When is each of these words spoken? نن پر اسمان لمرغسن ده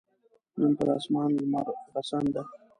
نن 0.59 0.71
پر 0.77 0.87
اسمان 0.97 1.29
لمرغسن 1.37 2.25
ده 2.33 2.43